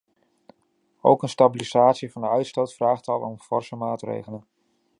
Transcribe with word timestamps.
Ook 1.01 1.23
een 1.23 1.29
stabilisatie 1.29 2.11
van 2.11 2.21
de 2.21 2.27
uitstoot 2.27 2.73
vraagt 2.73 3.07
al 3.07 3.21
om 3.21 3.39
forse 3.39 3.75
maatregelen. 3.75 4.45